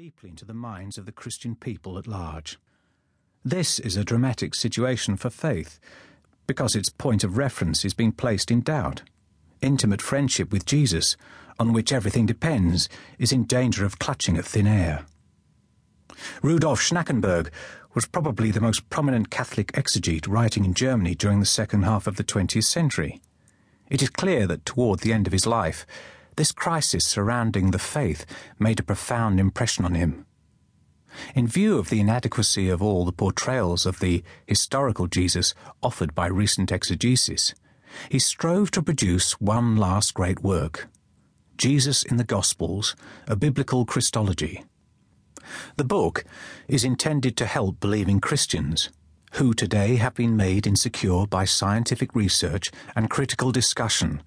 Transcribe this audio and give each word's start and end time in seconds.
deeply 0.00 0.30
into 0.30 0.46
the 0.46 0.54
minds 0.54 0.96
of 0.96 1.04
the 1.04 1.12
Christian 1.12 1.54
people 1.54 1.98
at 1.98 2.06
large. 2.06 2.58
This 3.44 3.78
is 3.78 3.98
a 3.98 4.02
dramatic 4.02 4.54
situation 4.54 5.18
for 5.18 5.28
faith 5.28 5.78
because 6.46 6.74
its 6.74 6.88
point 6.88 7.22
of 7.22 7.36
reference 7.36 7.84
is 7.84 7.92
being 7.92 8.12
placed 8.12 8.50
in 8.50 8.62
doubt. 8.62 9.02
Intimate 9.60 10.00
friendship 10.00 10.50
with 10.50 10.64
Jesus, 10.64 11.18
on 11.58 11.74
which 11.74 11.92
everything 11.92 12.24
depends, 12.24 12.88
is 13.18 13.30
in 13.30 13.44
danger 13.44 13.84
of 13.84 13.98
clutching 13.98 14.38
at 14.38 14.46
thin 14.46 14.66
air. 14.66 15.04
Rudolf 16.42 16.80
Schnackenburg 16.80 17.50
was 17.92 18.06
probably 18.06 18.50
the 18.50 18.58
most 18.58 18.88
prominent 18.88 19.28
Catholic 19.28 19.70
exegete 19.72 20.26
writing 20.26 20.64
in 20.64 20.72
Germany 20.72 21.14
during 21.14 21.40
the 21.40 21.44
second 21.44 21.82
half 21.82 22.06
of 22.06 22.16
the 22.16 22.24
20th 22.24 22.64
century. 22.64 23.20
It 23.90 24.00
is 24.00 24.08
clear 24.08 24.46
that 24.46 24.64
toward 24.64 25.00
the 25.00 25.12
end 25.12 25.26
of 25.26 25.34
his 25.34 25.46
life, 25.46 25.84
this 26.40 26.52
crisis 26.52 27.04
surrounding 27.04 27.70
the 27.70 27.78
faith 27.78 28.24
made 28.58 28.80
a 28.80 28.82
profound 28.82 29.38
impression 29.38 29.84
on 29.84 29.92
him. 29.92 30.24
In 31.34 31.46
view 31.46 31.76
of 31.76 31.90
the 31.90 32.00
inadequacy 32.00 32.70
of 32.70 32.80
all 32.80 33.04
the 33.04 33.12
portrayals 33.12 33.84
of 33.84 33.98
the 33.98 34.24
historical 34.46 35.06
Jesus 35.06 35.52
offered 35.82 36.14
by 36.14 36.28
recent 36.28 36.72
exegesis, 36.72 37.54
he 38.08 38.18
strove 38.18 38.70
to 38.70 38.82
produce 38.82 39.38
one 39.38 39.76
last 39.76 40.14
great 40.14 40.42
work 40.42 40.88
Jesus 41.58 42.02
in 42.02 42.16
the 42.16 42.24
Gospels, 42.24 42.96
a 43.26 43.36
biblical 43.36 43.84
Christology. 43.84 44.64
The 45.76 45.84
book 45.84 46.24
is 46.68 46.84
intended 46.84 47.36
to 47.36 47.44
help 47.44 47.80
believing 47.80 48.18
Christians 48.18 48.88
who 49.32 49.52
today 49.52 49.96
have 49.96 50.14
been 50.14 50.38
made 50.38 50.66
insecure 50.66 51.26
by 51.26 51.44
scientific 51.44 52.14
research 52.14 52.70
and 52.96 53.10
critical 53.10 53.52
discussion, 53.52 54.22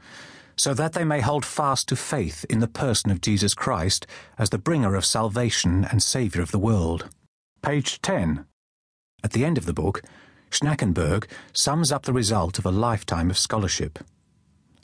so 0.55 0.73
that 0.73 0.93
they 0.93 1.03
may 1.03 1.21
hold 1.21 1.45
fast 1.45 1.87
to 1.89 1.95
faith 1.95 2.45
in 2.49 2.59
the 2.59 2.67
person 2.67 3.11
of 3.11 3.21
Jesus 3.21 3.53
Christ 3.53 4.07
as 4.37 4.49
the 4.49 4.57
bringer 4.57 4.95
of 4.95 5.05
salvation 5.05 5.85
and 5.85 6.01
Saviour 6.01 6.43
of 6.43 6.51
the 6.51 6.59
world. 6.59 7.09
Page 7.61 8.01
10. 8.01 8.45
At 9.23 9.31
the 9.31 9.45
end 9.45 9.57
of 9.57 9.65
the 9.65 9.73
book, 9.73 10.01
Schnackenburg 10.51 11.27
sums 11.53 11.91
up 11.91 12.03
the 12.03 12.13
result 12.13 12.59
of 12.59 12.65
a 12.65 12.71
lifetime 12.71 13.29
of 13.29 13.37
scholarship. 13.37 13.99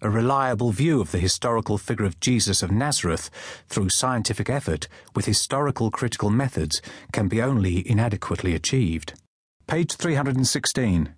A 0.02 0.10
reliable 0.10 0.72
view 0.72 1.02
of 1.02 1.12
the 1.12 1.20
historical 1.20 1.78
figure 1.78 2.06
of 2.06 2.20
Jesus 2.22 2.64
of 2.64 2.72
Nazareth 2.72 3.30
through 3.68 3.90
scientific 3.90 4.50
effort 4.50 4.88
with 5.14 5.26
historical 5.26 5.92
critical 5.92 6.30
methods 6.30 6.82
can 7.12 7.28
be 7.28 7.42
only 7.42 7.88
inadequately 7.88 8.56
achieved. 8.56 9.14
Page 9.68 9.94
316. 9.94 11.14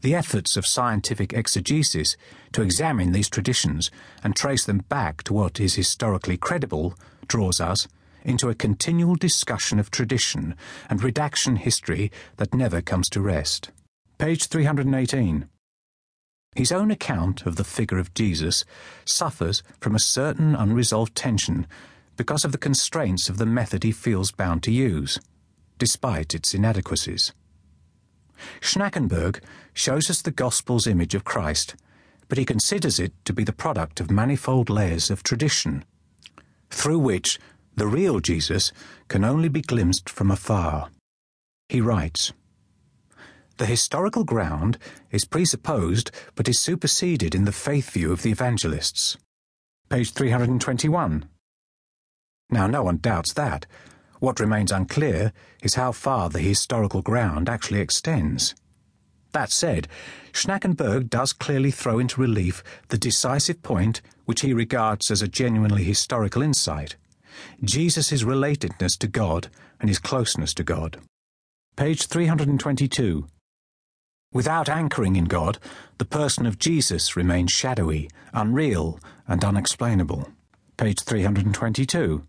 The 0.00 0.14
efforts 0.14 0.56
of 0.56 0.66
scientific 0.66 1.32
exegesis 1.32 2.16
to 2.52 2.62
examine 2.62 3.12
these 3.12 3.28
traditions 3.28 3.90
and 4.22 4.36
trace 4.36 4.64
them 4.64 4.84
back 4.88 5.24
to 5.24 5.34
what 5.34 5.58
is 5.58 5.74
historically 5.74 6.36
credible 6.36 6.94
draws 7.26 7.60
us 7.60 7.88
into 8.24 8.48
a 8.48 8.54
continual 8.54 9.16
discussion 9.16 9.78
of 9.78 9.90
tradition 9.90 10.54
and 10.88 11.02
redaction 11.02 11.56
history 11.56 12.12
that 12.36 12.54
never 12.54 12.80
comes 12.80 13.08
to 13.08 13.20
rest. 13.20 13.70
Page 14.18 14.46
318. 14.46 15.48
His 16.54 16.72
own 16.72 16.90
account 16.90 17.44
of 17.46 17.56
the 17.56 17.64
figure 17.64 17.98
of 17.98 18.14
Jesus 18.14 18.64
suffers 19.04 19.62
from 19.80 19.94
a 19.94 20.00
certain 20.00 20.54
unresolved 20.54 21.14
tension 21.14 21.66
because 22.16 22.44
of 22.44 22.52
the 22.52 22.58
constraints 22.58 23.28
of 23.28 23.38
the 23.38 23.46
method 23.46 23.84
he 23.84 23.92
feels 23.92 24.32
bound 24.32 24.62
to 24.64 24.72
use, 24.72 25.18
despite 25.78 26.34
its 26.34 26.54
inadequacies. 26.54 27.32
Schnackenburg 28.60 29.40
shows 29.72 30.10
us 30.10 30.22
the 30.22 30.30
Gospel's 30.30 30.86
image 30.86 31.14
of 31.14 31.24
Christ, 31.24 31.76
but 32.28 32.38
he 32.38 32.44
considers 32.44 32.98
it 32.98 33.12
to 33.24 33.32
be 33.32 33.44
the 33.44 33.52
product 33.52 34.00
of 34.00 34.10
manifold 34.10 34.68
layers 34.68 35.10
of 35.10 35.22
tradition, 35.22 35.84
through 36.70 36.98
which 36.98 37.38
the 37.74 37.86
real 37.86 38.20
Jesus 38.20 38.72
can 39.08 39.24
only 39.24 39.48
be 39.48 39.62
glimpsed 39.62 40.10
from 40.10 40.30
afar. 40.30 40.90
He 41.68 41.80
writes, 41.80 42.32
The 43.56 43.66
historical 43.66 44.24
ground 44.24 44.78
is 45.10 45.24
presupposed 45.24 46.10
but 46.34 46.48
is 46.48 46.58
superseded 46.58 47.34
in 47.34 47.44
the 47.44 47.52
faith 47.52 47.90
view 47.90 48.12
of 48.12 48.22
the 48.22 48.30
evangelists. 48.30 49.16
Page 49.88 50.12
321. 50.12 51.24
Now, 52.50 52.66
no 52.66 52.82
one 52.82 52.98
doubts 52.98 53.32
that. 53.34 53.66
What 54.20 54.40
remains 54.40 54.72
unclear 54.72 55.32
is 55.62 55.74
how 55.74 55.92
far 55.92 56.28
the 56.28 56.40
historical 56.40 57.02
ground 57.02 57.48
actually 57.48 57.80
extends. 57.80 58.54
That 59.32 59.50
said, 59.50 59.88
Schnackenburg 60.32 61.10
does 61.10 61.32
clearly 61.32 61.70
throw 61.70 61.98
into 61.98 62.20
relief 62.20 62.62
the 62.88 62.98
decisive 62.98 63.62
point 63.62 64.00
which 64.24 64.40
he 64.40 64.52
regards 64.52 65.10
as 65.10 65.22
a 65.22 65.28
genuinely 65.28 65.84
historical 65.84 66.42
insight 66.42 66.96
Jesus' 67.62 68.22
relatedness 68.22 68.98
to 68.98 69.06
God 69.06 69.48
and 69.80 69.88
his 69.88 69.98
closeness 69.98 70.54
to 70.54 70.64
God. 70.64 70.98
Page 71.76 72.06
322. 72.06 73.26
Without 74.32 74.68
anchoring 74.68 75.16
in 75.16 75.24
God, 75.24 75.58
the 75.98 76.04
person 76.04 76.46
of 76.46 76.58
Jesus 76.58 77.16
remains 77.16 77.52
shadowy, 77.52 78.10
unreal, 78.32 79.00
and 79.26 79.44
unexplainable. 79.44 80.28
Page 80.76 81.00
322. 81.02 82.26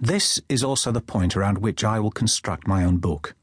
This 0.00 0.40
is 0.48 0.62
also 0.62 0.92
the 0.92 1.00
point 1.00 1.36
around 1.36 1.58
which 1.58 1.82
I 1.82 1.98
will 1.98 2.10
construct 2.10 2.66
my 2.66 2.84
own 2.84 2.98
book. 2.98 3.34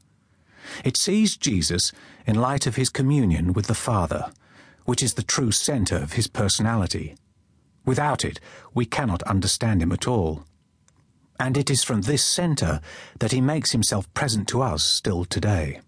It 0.84 0.96
sees 0.96 1.36
Jesus 1.36 1.92
in 2.26 2.36
light 2.36 2.66
of 2.66 2.76
his 2.76 2.90
communion 2.90 3.52
with 3.52 3.66
the 3.66 3.74
Father, 3.74 4.30
which 4.84 5.02
is 5.02 5.14
the 5.14 5.22
true 5.22 5.50
centre 5.50 5.96
of 5.96 6.12
his 6.12 6.26
personality. 6.26 7.16
Without 7.84 8.24
it, 8.24 8.40
we 8.72 8.86
cannot 8.86 9.22
understand 9.24 9.82
him 9.82 9.92
at 9.92 10.06
all. 10.06 10.44
And 11.38 11.56
it 11.56 11.70
is 11.70 11.82
from 11.82 12.02
this 12.02 12.24
centre 12.24 12.80
that 13.18 13.32
he 13.32 13.40
makes 13.40 13.72
himself 13.72 14.12
present 14.14 14.48
to 14.48 14.62
us 14.62 14.84
still 14.84 15.24
today. 15.24 15.80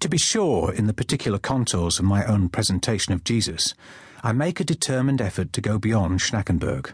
To 0.00 0.08
be 0.08 0.18
sure, 0.18 0.72
in 0.72 0.86
the 0.86 0.94
particular 0.94 1.38
contours 1.38 1.98
of 1.98 2.04
my 2.04 2.24
own 2.24 2.48
presentation 2.48 3.12
of 3.12 3.24
Jesus, 3.24 3.74
I 4.22 4.32
make 4.32 4.58
a 4.58 4.64
determined 4.64 5.20
effort 5.20 5.52
to 5.52 5.60
go 5.60 5.78
beyond 5.78 6.20
Schnackenburg. 6.20 6.92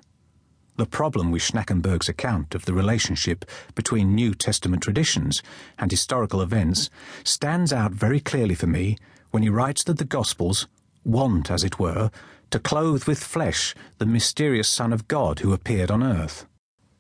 The 0.77 0.87
problem 0.87 1.31
with 1.31 1.43
Schnackenburg's 1.43 2.09
account 2.09 2.55
of 2.55 2.65
the 2.65 2.73
relationship 2.73 3.45
between 3.75 4.15
New 4.15 4.35
Testament 4.35 4.83
traditions 4.83 5.43
and 5.79 5.91
historical 5.91 6.41
events 6.41 6.89
stands 7.25 7.73
out 7.73 7.93
very 7.93 8.21
clearly 8.21 8.55
for 8.55 8.67
me 8.67 8.97
when 9.31 9.43
he 9.43 9.51
writes 9.51 9.85
that 9.85 9.99
the 9.99 10.05
Gospels 10.05 10.67
want, 11.05 11.51
as 11.51 11.63
it 11.63 11.79
were, 11.79 12.11
to 12.51 12.59
clothe 12.59 13.05
with 13.05 13.23
flesh 13.23 13.75
the 13.99 14.07
mysterious 14.07 14.69
Son 14.69 14.93
of 14.93 15.09
God 15.09 15.41
who 15.41 15.53
appeared 15.53 15.91
on 15.91 16.03
earth. 16.03 16.47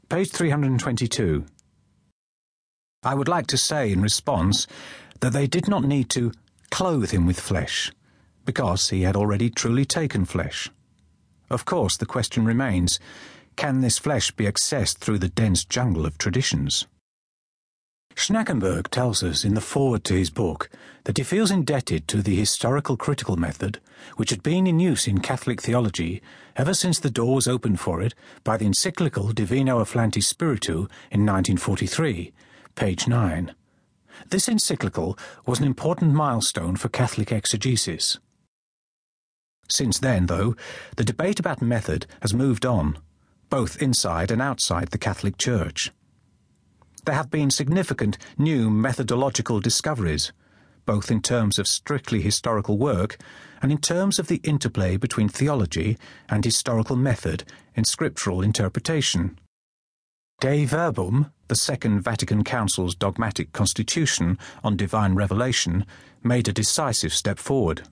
Page 0.09 0.31
322. 0.31 1.47
I 3.03 3.15
would 3.15 3.28
like 3.28 3.47
to 3.49 3.56
say 3.56 3.91
in 3.91 4.03
response 4.03 4.66
that 5.21 5.33
they 5.33 5.47
did 5.47 5.66
not 5.66 5.84
need 5.84 6.10
to 6.10 6.33
clothe 6.71 7.10
him 7.10 7.27
with 7.27 7.41
flesh, 7.41 7.91
because 8.44 8.91
he 8.91 9.03
had 9.03 9.16
already 9.16 9.50
truly 9.50 9.84
taken 9.84 10.25
flesh. 10.25 10.71
Of 11.50 11.65
course, 11.65 11.97
the 11.97 12.06
question 12.06 12.44
remains 12.44 12.99
can 13.56 13.80
this 13.80 13.98
flesh 13.98 14.30
be 14.30 14.44
accessed 14.44 14.98
through 14.98 15.18
the 15.18 15.28
dense 15.28 15.64
jungle 15.64 16.06
of 16.06 16.18
traditions? 16.18 16.86
Schnackenburg 18.14 18.88
tells 18.88 19.22
us 19.22 19.44
in 19.44 19.54
the 19.54 19.60
foreword 19.60 20.04
to 20.04 20.14
his 20.14 20.30
book 20.30 20.68
that 21.04 21.16
he 21.16 21.24
feels 21.24 21.50
indebted 21.50 22.06
to 22.08 22.22
the 22.22 22.36
historical 22.36 22.96
critical 22.96 23.36
method, 23.36 23.80
which 24.16 24.30
had 24.30 24.42
been 24.42 24.66
in 24.66 24.78
use 24.78 25.06
in 25.08 25.20
Catholic 25.20 25.60
theology 25.60 26.22
ever 26.56 26.74
since 26.74 26.98
the 26.98 27.10
door 27.10 27.34
was 27.34 27.48
opened 27.48 27.80
for 27.80 28.02
it 28.02 28.14
by 28.44 28.56
the 28.56 28.66
encyclical 28.66 29.32
Divino 29.32 29.80
Afflante 29.80 30.22
Spiritu 30.22 30.86
in 31.10 31.26
1943, 31.26 32.32
page 32.74 33.08
9. 33.08 33.54
This 34.28 34.48
encyclical 34.48 35.18
was 35.46 35.58
an 35.58 35.66
important 35.66 36.12
milestone 36.12 36.76
for 36.76 36.88
Catholic 36.88 37.32
exegesis. 37.32 38.18
Since 39.68 39.98
then, 39.98 40.26
though, 40.26 40.54
the 40.96 41.04
debate 41.04 41.41
about 41.41 41.62
method 41.62 42.06
has 42.20 42.34
moved 42.34 42.66
on 42.66 42.98
both 43.52 43.82
inside 43.82 44.30
and 44.30 44.40
outside 44.40 44.88
the 44.88 44.96
Catholic 44.96 45.36
Church. 45.36 45.92
There 47.04 47.15
have 47.15 47.30
been 47.30 47.50
significant 47.50 48.16
new 48.38 48.71
methodological 48.71 49.60
discoveries, 49.60 50.32
both 50.86 51.10
in 51.10 51.21
terms 51.21 51.59
of 51.59 51.68
strictly 51.68 52.22
historical 52.22 52.78
work 52.78 53.18
and 53.60 53.71
in 53.71 53.77
terms 53.77 54.18
of 54.18 54.28
the 54.28 54.41
interplay 54.42 54.97
between 54.97 55.28
theology 55.28 55.98
and 56.30 56.42
historical 56.42 56.97
method 56.97 57.44
in 57.74 57.84
scriptural 57.84 58.41
interpretation. 58.41 59.38
Dei 60.41 60.65
Verbum, 60.65 61.30
the 61.48 61.54
Second 61.54 62.00
Vatican 62.00 62.44
Council's 62.44 62.94
dogmatic 62.94 63.53
constitution 63.53 64.38
on 64.65 64.78
divine 64.78 65.15
revelation, 65.15 65.84
made 66.22 66.48
a 66.48 66.54
decisive 66.54 67.12
step 67.12 67.38
forward. 67.38 67.82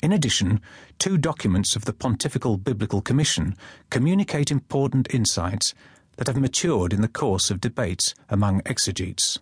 In 0.00 0.12
addition, 0.12 0.60
two 0.98 1.18
documents 1.18 1.74
of 1.74 1.84
the 1.84 1.92
Pontifical 1.92 2.56
Biblical 2.56 3.00
Commission 3.00 3.56
communicate 3.90 4.50
important 4.50 5.12
insights 5.12 5.74
that 6.16 6.28
have 6.28 6.36
matured 6.36 6.92
in 6.92 7.00
the 7.00 7.08
course 7.08 7.50
of 7.50 7.60
debates 7.60 8.14
among 8.28 8.62
exegetes. 8.64 9.38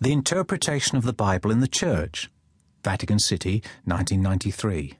The 0.00 0.12
Interpretation 0.12 0.96
of 0.96 1.04
the 1.04 1.12
Bible 1.12 1.50
in 1.50 1.58
the 1.58 1.66
Church, 1.66 2.30
Vatican 2.84 3.18
City, 3.18 3.62
1993, 3.84 4.94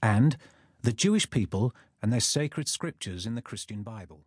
and 0.00 0.36
The 0.82 0.92
Jewish 0.92 1.28
People 1.28 1.74
and 2.00 2.12
Their 2.12 2.20
Sacred 2.20 2.68
Scriptures 2.68 3.26
in 3.26 3.34
the 3.34 3.42
Christian 3.42 3.82
Bible. 3.82 4.20